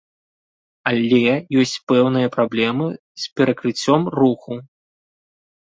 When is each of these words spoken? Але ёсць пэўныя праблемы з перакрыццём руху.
Але 0.91 1.19
ёсць 1.65 1.73
пэўныя 1.91 2.31
праблемы 2.37 2.87
з 2.97 3.23
перакрыццём 3.37 4.01
руху. 4.19 4.61